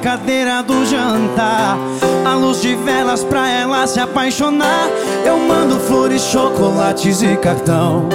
cadeira 0.00 0.62
do 0.62 0.84
jantar. 0.86 1.78
A 2.24 2.34
luz 2.34 2.60
de 2.60 2.74
velas 2.74 3.22
pra 3.22 3.48
ela 3.48 3.86
se 3.86 4.00
apaixonar. 4.00 4.88
Eu 5.24 5.38
mando 5.38 5.78
flores, 5.80 6.22
chocolates 6.22 7.22
e 7.22 7.36
cartão. 7.36 8.08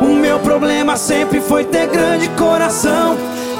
O 0.00 0.06
meu 0.06 0.38
problema 0.40 0.96
sempre 0.96 1.40
foi 1.40 1.64
ter 1.64 1.86
grande 1.88 2.28
coração. 2.30 3.16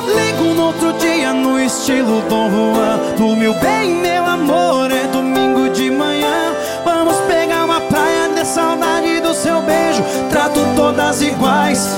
Ligo 0.07 0.55
no 0.55 0.67
outro 0.67 0.93
dia 0.95 1.33
no 1.33 1.61
estilo 1.61 2.23
Dom 2.29 2.51
Juan. 2.51 2.99
Dormiu 3.17 3.55
bem, 3.55 3.95
meu 3.97 4.25
amor, 4.25 4.91
é 4.91 5.07
domingo 5.09 5.69
de 5.71 5.91
manhã. 5.91 6.55
Vamos 6.85 7.17
pegar 7.29 7.65
uma 7.65 7.81
praia 7.81 8.29
de 8.35 8.45
saudade 8.47 9.21
do 9.21 9.35
seu 9.35 9.61
beijo. 9.63 10.03
Trato 10.31 10.61
todas 10.75 11.21
iguais, 11.23 11.89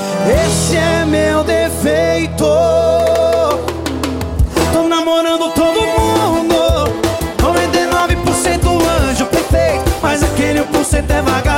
esse 0.45 0.75
é 0.75 1.05
meu 1.05 1.43
defeito. 1.43 2.50
Namorando 4.91 5.49
todo 5.53 5.79
mundo. 5.87 6.53
99% 7.37 9.09
anjo 9.09 9.25
perfeito, 9.27 9.89
mas 10.01 10.21
aquele 10.21 10.59
1% 10.59 11.09
é 11.09 11.21
vagabundo. 11.21 11.50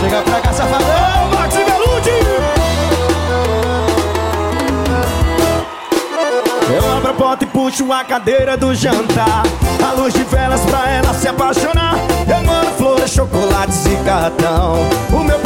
Chega 0.00 0.22
pra 0.22 0.40
cá, 0.40 0.52
safadão. 0.52 1.28
Max 1.38 1.54
Velude. 1.54 2.10
Eu 6.74 6.92
abro 6.96 7.10
a 7.10 7.14
porta 7.14 7.44
e 7.44 7.46
puxo 7.46 7.92
a 7.92 8.02
cadeira 8.02 8.56
do 8.56 8.74
jantar. 8.74 9.42
A 9.86 9.92
luz 9.92 10.14
de 10.14 10.22
velas 10.24 10.62
pra 10.62 10.88
ela 10.88 11.12
se 11.12 11.28
apaixonar. 11.28 11.96
Eu 12.26 12.42
mando 12.44 12.70
flores, 12.78 13.10
chocolates 13.10 13.84
e 13.86 13.96
cartão. 14.04 14.76
O 15.12 15.18
meu 15.22 15.38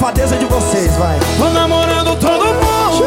safadeza 0.00 0.36
de 0.38 0.46
vocês, 0.46 0.96
vai. 0.96 1.18
Tô 1.36 1.50
namorando 1.50 2.16
todo 2.18 2.46
mundo. 2.46 3.04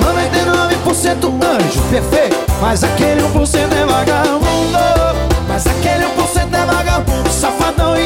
99% 0.00 1.26
anjo 1.44 1.82
perfeito. 1.90 2.36
Mas 2.60 2.84
aquele 2.84 3.20
1% 3.20 3.72
é 3.72 3.84
vagabundo. 3.84 4.78
Mas 5.48 5.66
aquele 5.66 6.04
1% 6.04 6.54
é 6.54 6.66
vagabundo 6.66 7.28
Safadão 7.32 7.96